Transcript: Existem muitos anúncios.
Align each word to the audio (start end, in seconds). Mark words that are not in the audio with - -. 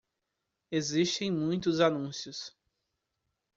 Existem 0.71 1.29
muitos 1.31 1.79
anúncios. 1.79 2.57